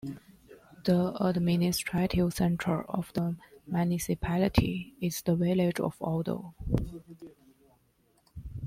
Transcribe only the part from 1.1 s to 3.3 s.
administrative centre of